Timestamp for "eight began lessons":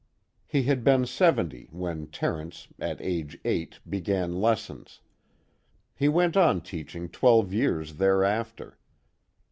3.45-4.99